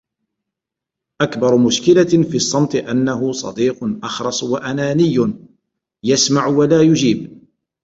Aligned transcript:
أكبر 1.21 1.57
مشكلة 1.57 2.23
في 2.29 2.35
الصمت 2.37 2.75
أنه 2.75 3.31
صديق 3.31 3.77
أخرس 4.05 4.43
وأناني.. 4.43 5.33
يسمع 6.03 6.47
ولا 6.47 6.81
يجيب. 6.81 7.43